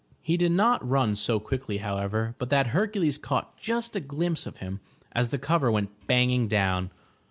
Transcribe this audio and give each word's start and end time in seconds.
He 0.23 0.35
did 0.35 0.51
not 0.51 0.89
run 0.89 1.15
so 1.15 1.39
quickly 1.39 1.77
however, 1.77 2.33
but 2.39 2.49
that 2.49 2.65
Hercules 2.73 3.19
caught 3.19 3.55
just 3.57 3.95
a 3.95 3.99
glimpse 3.99 4.47
of 4.47 4.57
him 4.57 4.79
as 5.11 5.29
the 5.29 5.37
cover 5.37 5.71
went 5.71 6.07
banging 6.07 6.47
down. 6.47 6.89